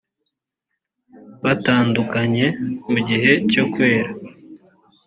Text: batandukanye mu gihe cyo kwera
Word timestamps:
batandukanye 1.43 2.45
mu 2.89 2.99
gihe 3.07 3.31
cyo 3.51 3.63
kwera 3.71 4.11